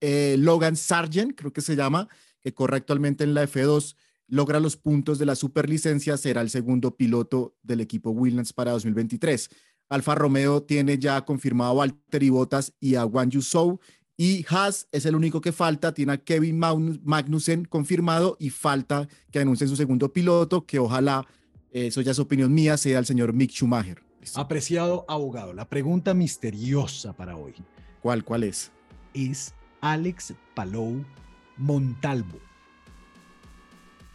[0.00, 2.08] eh, Logan Sargent, creo que se llama,
[2.40, 3.96] que corre actualmente en la F2,
[4.28, 9.50] logra los puntos de la superlicencia, será el segundo piloto del equipo Williams para 2023.
[9.88, 13.80] Alfa Romeo tiene ya confirmado a Valtteri Bottas y a Wang Yusou
[14.16, 19.40] y Haas es el único que falta, tiene a Kevin Magnussen confirmado y falta que
[19.40, 21.26] anuncien su segundo piloto, que ojalá,
[21.72, 24.02] eso ya es opinión mía, sea el señor Mick Schumacher.
[24.36, 27.54] Apreciado abogado, la pregunta misteriosa para hoy.
[28.00, 28.70] ¿Cuál, cuál es?
[29.12, 31.04] Es Alex Palou
[31.56, 32.38] Montalvo.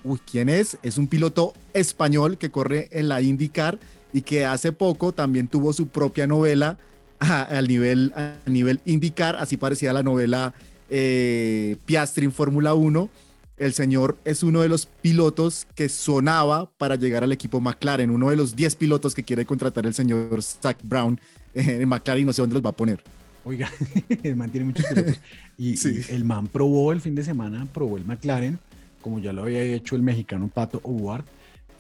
[0.04, 0.78] Uy, ¿quién es?
[0.82, 3.80] Es un piloto español que corre en la IndyCar
[4.14, 6.80] y que hace poco también tuvo su propia novela
[7.20, 10.54] al nivel, a nivel indicar, así parecía la novela
[10.90, 13.10] eh, Piastri en Fórmula 1.
[13.58, 18.30] El señor es uno de los pilotos que sonaba para llegar al equipo McLaren, uno
[18.30, 21.20] de los 10 pilotos que quiere contratar el señor Zach Brown
[21.54, 23.04] en McLaren y no sé dónde los va a poner.
[23.44, 23.70] Oiga,
[24.24, 25.20] el man tiene muchos pilotos.
[25.58, 25.76] Y,
[26.14, 28.60] el man probó el fin de semana, probó el McLaren,
[29.02, 31.26] como ya lo había hecho el mexicano Pato Howard.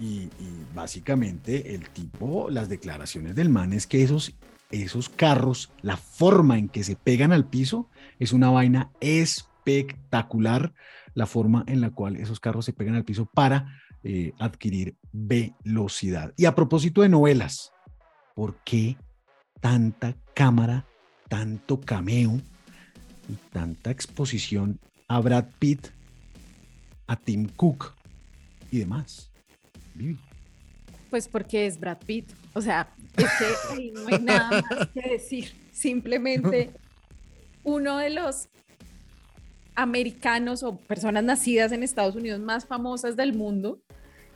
[0.01, 4.33] Y, y, básicamente el tipo, las declaraciones del man es que esos
[4.71, 10.73] esos carros, la forma en que se pegan al piso, es una vaina espectacular,
[11.13, 16.33] la forma en la cual esos carros se pegan al piso para eh, adquirir velocidad.
[16.37, 17.71] Y a propósito de novelas,
[18.35, 18.97] ¿por qué
[19.59, 20.85] tanta cámara,
[21.27, 22.39] tanto cameo
[23.27, 25.87] y tanta exposición a Brad Pitt,
[27.07, 27.93] a Tim Cook
[28.71, 29.31] y demás?
[31.09, 32.31] Pues porque es Brad Pitt.
[32.53, 32.93] O sea,
[33.93, 35.53] no hay nada más que decir.
[35.71, 36.71] Simplemente
[37.63, 38.49] uno de los
[39.75, 43.79] americanos o personas nacidas en Estados Unidos más famosas del mundo,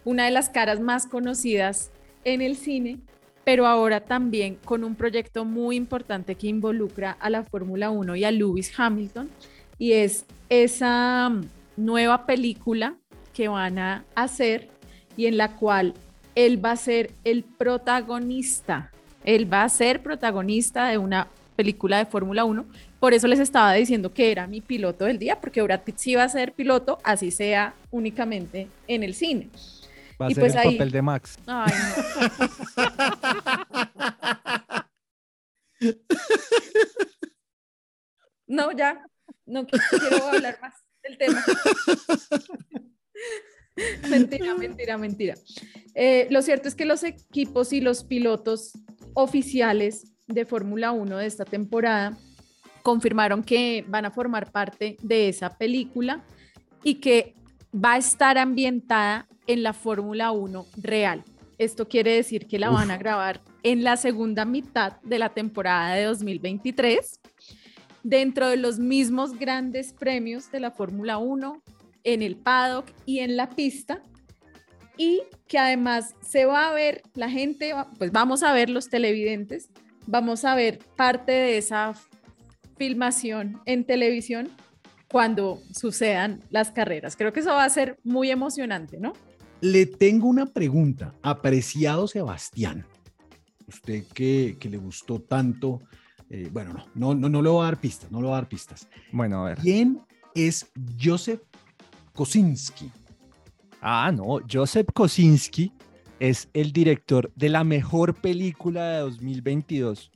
[0.06, 1.92] una de las caras más conocidas
[2.24, 3.00] en el cine,
[3.44, 8.24] pero ahora también con un proyecto muy importante que involucra a la Fórmula 1 y
[8.24, 9.30] a Lewis Hamilton,
[9.78, 11.32] y es esa
[11.76, 12.96] nueva película
[13.34, 14.70] que van a hacer
[15.18, 15.94] y en la cual
[16.36, 18.92] él va a ser el protagonista.
[19.24, 22.66] Él va a ser protagonista de una película de Fórmula 1.
[23.00, 26.16] Por eso les estaba diciendo que era mi piloto del día, porque Brad Pitt sí
[26.16, 29.50] va a ser piloto, así sea únicamente en el cine.
[30.22, 31.38] Va a ser pues el papel de Max.
[31.48, 31.74] Ay,
[38.48, 38.66] no.
[38.72, 39.06] no, ya.
[39.46, 41.44] No quiero hablar más del tema.
[44.10, 45.36] mentira, mentira, mentira.
[45.96, 48.74] Eh, lo cierto es que los equipos y los pilotos
[49.14, 52.18] oficiales de Fórmula 1 de esta temporada
[52.82, 56.24] confirmaron que van a formar parte de esa película
[56.84, 57.34] y que
[57.74, 61.24] va a estar ambientada en la Fórmula 1 real.
[61.58, 65.96] Esto quiere decir que la van a grabar en la segunda mitad de la temporada
[65.96, 67.20] de 2023,
[68.04, 71.62] dentro de los mismos grandes premios de la Fórmula 1,
[72.04, 74.02] en el paddock y en la pista,
[74.98, 79.70] y que además se va a ver, la gente, pues vamos a ver los televidentes,
[80.06, 81.94] vamos a ver parte de esa
[82.78, 84.50] filmación en televisión
[85.12, 87.16] cuando sucedan las carreras.
[87.16, 89.14] Creo que eso va a ser muy emocionante, ¿no?
[89.62, 92.86] Le tengo una pregunta, apreciado Sebastián.
[93.68, 95.82] Usted que, que le gustó tanto,
[96.30, 98.38] eh, bueno, no, no, no, no le voy a dar pistas, no le voy a
[98.38, 98.88] dar pistas.
[99.12, 99.60] Bueno, a ver.
[99.60, 100.02] ¿Quién
[100.36, 100.70] es
[101.02, 101.42] Joseph
[102.14, 102.92] Kosinski?
[103.82, 105.74] Ah, no, Joseph Kosinski
[106.20, 110.12] es el director de la mejor película de 2022,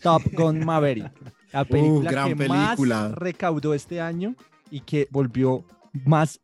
[0.00, 1.10] Top Gun Maverick.
[1.52, 3.00] La película gran que película.
[3.08, 4.34] más recaudó este año
[4.70, 5.64] y que volvió
[6.04, 6.40] más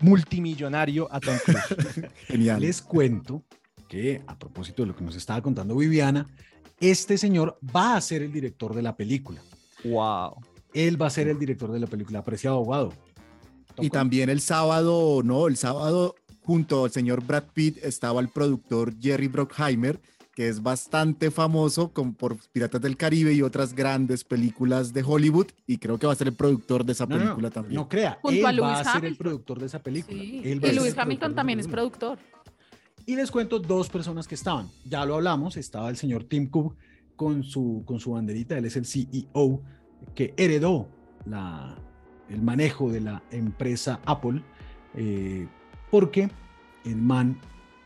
[0.00, 2.10] multimillonario a Tom Cruise.
[2.26, 2.60] Genial.
[2.60, 3.44] Les cuento
[3.88, 6.26] que, a propósito de lo que nos estaba contando Viviana,
[6.78, 9.42] este señor va a ser el director de la película.
[9.84, 10.36] Wow.
[10.72, 12.92] Él va a ser el director de la película, apreciado abogado.
[13.78, 18.94] Y también el sábado, no, el sábado junto al señor Brad Pitt estaba el productor
[19.00, 20.00] Jerry Bruckheimer,
[20.34, 25.48] que es bastante famoso con, por Piratas del Caribe y otras grandes películas de Hollywood
[25.66, 27.74] y creo que va a ser el productor de esa No, no, película también.
[27.74, 30.20] No crea, Junto él a va a ser el productor de esa película.
[30.20, 30.42] Sí.
[30.44, 32.18] Él va Y Lewis el Hamilton también es productor.
[33.06, 34.68] Y les cuento dos personas que estaban.
[34.84, 36.76] Ya lo hablamos, estaba el señor Tim Cook
[37.16, 39.62] con su, con su banderita, él es el CEO
[40.14, 40.88] que heredó
[41.26, 41.76] la,
[42.30, 44.42] el manejo de la empresa Apple,
[44.94, 45.46] eh,
[45.90, 46.30] porque
[46.84, 47.38] el man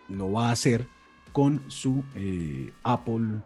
[0.09, 0.87] lo va a hacer
[1.33, 3.41] con su eh, Apple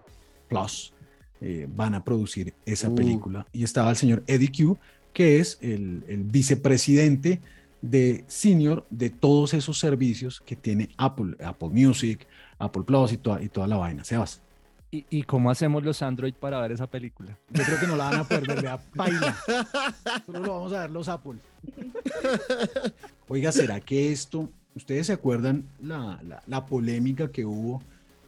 [0.48, 0.92] Plus.
[1.40, 2.94] Eh, van a producir esa Uh.
[2.96, 3.46] película.
[3.52, 4.76] Y estaba el señor Eddie Q,
[5.12, 7.40] que es el, el vicepresidente
[7.80, 12.26] de senior de todos esos servicios que tiene Apple, Apple Music,
[12.58, 14.02] Apple Plus y toda, y toda la vaina.
[14.02, 14.42] Sebas.
[14.90, 17.36] ¿Y, ¿Y cómo hacemos los Android para ver esa película?
[17.50, 19.36] Yo creo que no la van a poder ver, vea, paila.
[20.26, 21.38] Solo lo vamos a ver los Apple.
[23.28, 27.82] Oiga, ¿será que esto, ustedes se acuerdan la, la- la polémica que hubo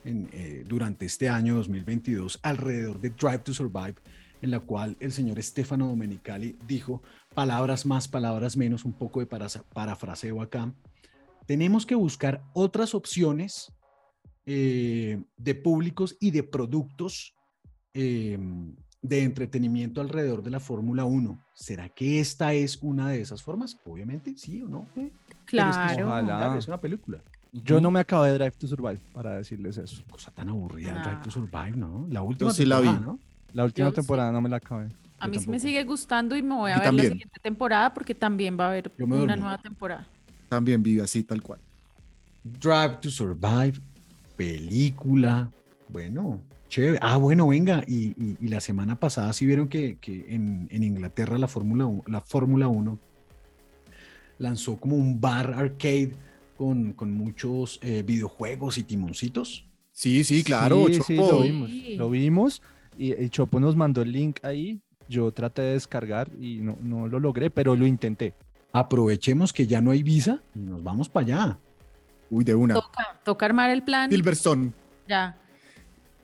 [0.04, 3.94] en, eh, durante este año 2022 alrededor de Drive to Survive,
[4.42, 7.02] en la cual el señor Stefano Domenicali dijo
[7.34, 10.70] palabras más, palabras menos, un poco de parafraseo acá.
[11.46, 13.72] Tenemos que buscar otras opciones
[14.52, 17.34] eh, de públicos y de productos
[17.94, 18.36] eh,
[19.00, 21.40] de entretenimiento alrededor de la Fórmula 1.
[21.54, 23.78] ¿Será que esta es una de esas formas?
[23.84, 24.88] Obviamente, sí o no.
[24.92, 26.06] Pero es que es- Claro.
[26.08, 26.56] Ojalá.
[26.58, 27.22] es una película.
[27.52, 30.02] Yo no me acabé de Drive to Survive para decirles eso.
[30.10, 31.02] Cosa tan aburrida, Ah.
[31.08, 32.06] Drive to Survive, ¿no?
[32.10, 32.88] La última sí la vi.
[32.88, 33.18] temporada, ¿no?
[33.52, 33.96] La última Yo sí.
[33.96, 34.88] temporada no me la acabé.
[35.20, 37.06] A mí sí me sigue gustando y me voy a Y ver también.
[37.08, 40.06] la siguiente temporada porque también va a haber Yo una nueva temporada.
[40.48, 41.60] También vive así, tal cual.
[42.42, 43.74] Drive to Survive,
[44.44, 45.50] película.
[45.88, 46.98] Bueno, chévere.
[47.02, 47.84] Ah, bueno, venga.
[47.86, 51.84] Y, y- y la semana pasada sí vieron que, que en, en Inglaterra la Fórmula
[51.84, 52.98] 1, la Fórmula 1
[54.38, 56.12] lanzó como un bar arcade
[56.56, 59.66] con, con muchos eh, videojuegos y timoncitos.
[59.92, 60.86] Sí, sí, claro.
[60.86, 61.32] Sí, sí, Chopo.
[61.32, 61.70] lo vimos.
[61.98, 62.62] Lo vimos
[62.96, 64.80] y el Chopo nos mandó el link ahí.
[65.08, 68.32] Yo traté de descargar y no, no lo logré, pero lo intenté.
[68.72, 71.58] Aprovechemos que ya no hay visa y nos vamos para allá.
[72.30, 72.74] Uy, de una.
[72.74, 74.10] Toca, toca armar el plan.
[74.10, 74.72] Silverstone.
[75.08, 75.36] Ya.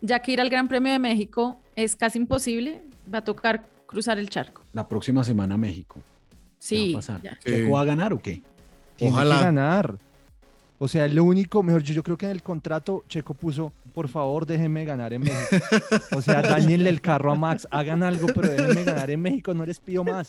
[0.00, 4.18] Ya que ir al Gran Premio de México es casi imposible, va a tocar cruzar
[4.18, 4.62] el charco.
[4.72, 6.00] La próxima semana a México.
[6.00, 6.02] ¿Qué
[6.58, 6.92] Sí.
[6.92, 7.22] va a pasar?
[7.22, 7.38] ya.
[7.44, 8.42] ¿Checo va a ganar o qué?
[8.96, 9.38] Tiene Ojalá.
[9.38, 9.98] que ganar.
[10.78, 14.08] O sea, lo único, mejor yo, yo creo que en el contrato Checo puso, por
[14.08, 15.56] favor, déjenme ganar en México.
[16.14, 16.42] O sea,
[16.76, 20.04] dañenle el carro a Max, hagan algo, pero déjenme ganar en México, no les pido
[20.04, 20.28] más.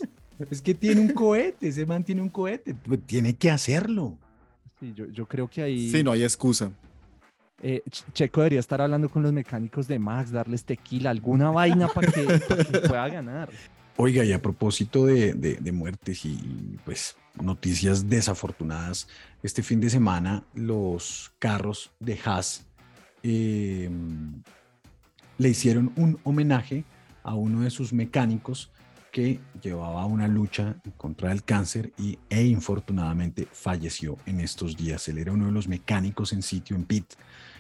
[0.50, 2.74] Es que tiene un cohete, ese man tiene un cohete.
[2.76, 4.18] Pues tiene que hacerlo.
[4.80, 6.72] Sí, yo, yo creo que ahí Sí, no hay excusa.
[7.62, 11.88] eh, Ch- Checo debería estar hablando con los mecánicos de Max, darles tequila, alguna vaina
[11.88, 13.50] para que, para que pueda ganar.
[14.00, 19.08] Oiga, y a propósito de, de- de muertes y pues noticias desafortunadas,
[19.42, 22.66] este fin de semana los carros de Haas
[23.24, 23.90] eh,
[25.40, 26.84] le hicieron un homenaje
[27.24, 28.72] a uno de sus mecánicos
[29.18, 35.08] que llevaba una lucha contra el cáncer y, e infortunadamente falleció en estos días.
[35.08, 37.06] Él era uno de los mecánicos en sitio en pit,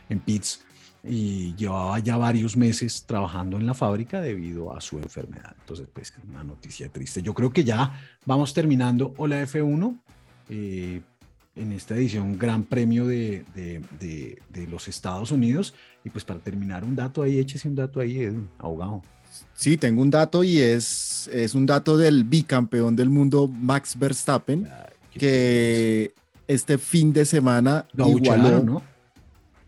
[0.07, 0.63] en pits
[1.03, 5.55] y llevaba ya varios meses trabajando en la fábrica debido a su enfermedad.
[5.61, 7.23] Entonces, pues, una noticia triste.
[7.23, 9.15] Yo creo que ya vamos terminando.
[9.17, 9.97] Hola F1.
[10.49, 11.01] Eh,
[11.55, 15.73] en esta edición Gran Premio de, de- de- de los Estados Unidos.
[16.05, 19.01] Y pues para terminar, un dato ahí, échese un dato ahí, Edwin, abogado.
[19.55, 24.67] Sí, tengo un dato y es, es un dato del bicampeón del mundo Max Verstappen,
[25.11, 26.13] que
[26.47, 28.63] este fin de semana Lo igualó.
[28.63, 28.81] ¿no?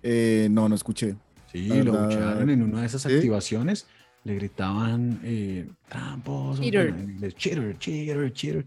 [0.03, 1.15] Eh, no, no escuché.
[1.51, 3.13] Sí, lo abuchearon en una de esas ¿sí?
[3.13, 3.88] activaciones.
[4.24, 6.61] Le gritaban eh, tramposo.
[6.61, 6.89] Cheater.
[6.89, 8.65] en inglés, cheater, cheater, cheater.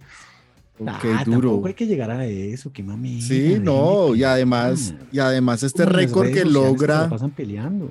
[0.78, 1.50] Ok, Ah, duro.
[1.50, 3.20] Tampoco hay que llegar a eso, qué mami.
[3.22, 7.90] Sí, no, y además, y además este récord que logra, pasan peleando.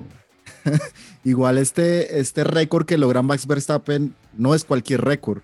[1.24, 5.42] igual este, este récord que logra Max Verstappen no es cualquier récord.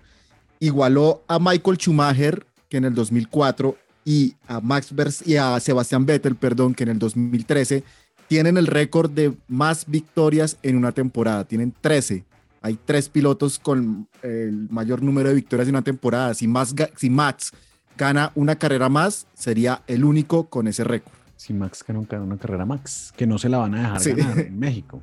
[0.59, 4.93] Igualó a Michael Schumacher, que en el 2004, y a Max
[5.25, 7.83] y a Sebastián Vettel, perdón, que en el 2013
[8.27, 11.45] tienen el récord de más victorias en una temporada.
[11.45, 12.23] Tienen 13.
[12.61, 16.33] Hay tres pilotos con el mayor número de victorias en una temporada.
[16.33, 16.47] Si,
[16.95, 17.51] si Max
[17.97, 21.18] gana una carrera más, sería el único con ese récord.
[21.39, 24.11] Si Max gana un- una carrera Max, que no se la van a dejar Sí.
[24.11, 25.01] ganar en México.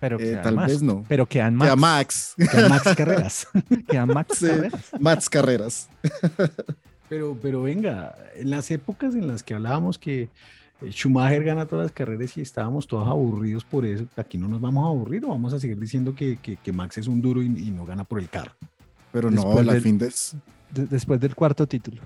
[0.00, 0.66] Pero Eh, quedan tal más.
[0.68, 1.04] vez no.
[1.06, 1.66] Pero quedan más.
[1.68, 2.34] Queda Max.
[2.38, 3.46] Quedan Max carreras.
[3.88, 4.90] Quedan Max Sí, carreras.
[4.98, 5.88] Max carreras.
[7.10, 10.22] Pero, pero venga, en las épocas en las que hablábamos que
[10.80, 14.60] eh, Schumacher gana todas las carreras y estábamos todos aburridos por eso, aquí no nos
[14.60, 17.42] vamos a aburrir o vamos a seguir diciendo que, que- que Max es un duro
[17.42, 18.52] y, y no gana por el carro.
[19.12, 20.10] Pero no, Después la del- fin de-
[20.88, 22.00] después del cuarto título.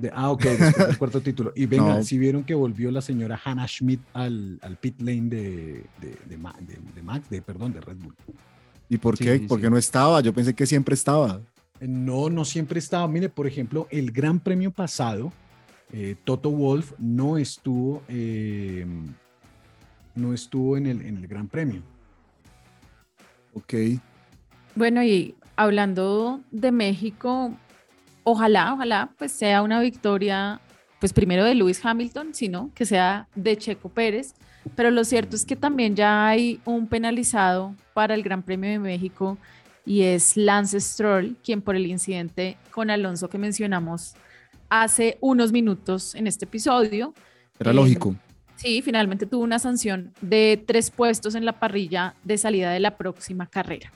[0.00, 1.52] De- ah, ok, después del cuarto título.
[1.54, 2.02] Y venga, No.
[2.02, 6.36] si vieron que volvió la señora Hannah Schmidt al, al pit lane de, de, de
[6.36, 8.14] Ma- de- de Max, de, perdón, de Red Bull.
[8.88, 9.38] ¿Y por Sí, qué?
[9.38, 9.70] sí, Porque sí.
[9.70, 10.20] no estaba.
[10.20, 11.40] Yo pensé que siempre estaba.
[11.80, 13.06] Eh, No, no siempre estaba.
[13.08, 15.32] Mire, por ejemplo, el Gran Premio pasado,
[15.92, 18.86] eh, Toto Wolf no estuvo, eh,
[20.14, 21.82] no estuvo en el, en el Gran Premio.
[23.54, 23.74] Ok.
[24.74, 27.52] Bueno, y hablando de México,
[28.30, 30.60] ojalá, ojalá, pues sea una victoria,
[30.98, 34.34] pues primero de Lewis Hamilton, sino que sea de Checo Pérez.
[34.76, 38.78] Pero lo cierto es que también ya hay un penalizado para el Gran Premio de
[38.78, 39.38] México
[39.86, 44.14] y es Lance Stroll, quien por el incidente con Alonso que mencionamos
[44.68, 47.14] hace unos minutos en este episodio.
[47.58, 48.14] Era eh, lógico.
[48.56, 52.98] Sí, finalmente tuvo una sanción de tres puestos en la parrilla de salida de la
[52.98, 53.90] próxima carrera.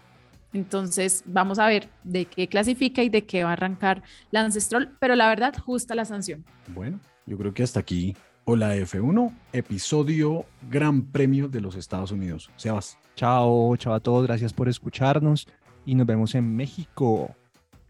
[0.55, 4.97] Entonces, vamos a ver de qué clasifica y de qué va a arrancar Lance Stroll,
[5.01, 6.45] pero la verdad, justa la sanción.
[6.69, 8.17] Bueno, yo creo que hasta aquí.
[8.47, 12.51] Hola F1, episodio Gran Premio de los Estados Unidos.
[12.57, 14.27] Sebas, Chao, chao a todos.
[14.27, 15.49] Gracias por escucharnos
[15.87, 17.35] y nos vemos en México.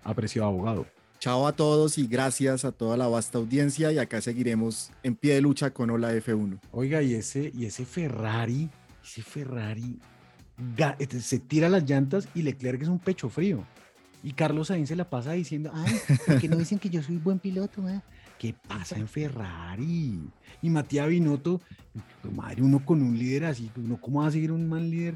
[0.02, 0.86] apreciado abogado.
[1.18, 3.90] Chao a todos y gracias a toda la vasta audiencia.
[3.90, 6.60] Y acá seguiremos en pie de lucha con Hola F1.
[6.70, 8.70] Oiga, y ese, y ese Ferrari,
[9.02, 9.98] ese Ferrari
[11.20, 13.64] se tira las llantas y Leclerc es un pecho frío.
[14.22, 15.92] Y Carlos Sainz se la pasa diciendo, ay,
[16.26, 17.86] ¿por qué no dicen que yo soy buen piloto?
[17.88, 18.00] eh?".
[18.38, 20.18] ¿Qué pasa en Ferrari?
[20.62, 21.60] Y Matías Binotto,
[22.34, 25.14] madre, uno con un líder así, uno cómo va a seguir un mal líder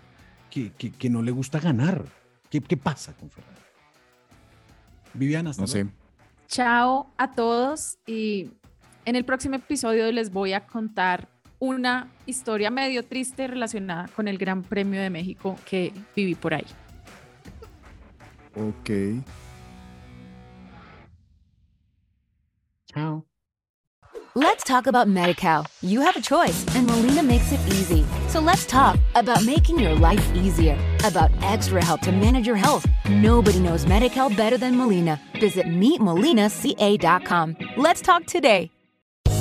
[0.51, 2.05] que, que- que no le gusta ganar.
[2.51, 3.55] ¿Qué, qué pasa con Ferrari?
[5.15, 5.87] Viviana, hasta No sé.
[6.49, 8.51] Chao a todos y
[9.05, 11.29] en el próximo episodio les voy a contar
[11.59, 16.67] una historia medio triste relacionada con el Gran Premio de México que viví por ahí.
[18.55, 19.23] Ok.
[22.93, 23.25] Chao.
[24.35, 25.67] Let's talk about MediCal.
[25.83, 28.05] You have a choice, and Molina makes it easy.
[28.29, 32.87] So let's talk about making your life easier, about extra help to manage your health.
[33.09, 35.21] Nobody knows MediCal better than Molina.
[35.41, 37.57] Visit meetmolinaca.com.
[37.77, 38.71] Let's talk today.